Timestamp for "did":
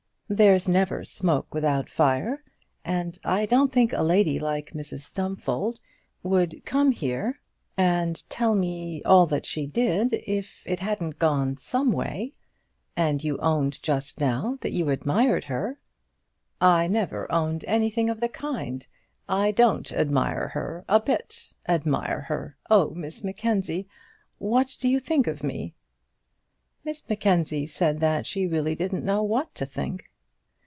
9.67-10.13